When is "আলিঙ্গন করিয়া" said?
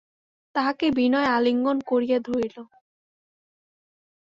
1.27-2.17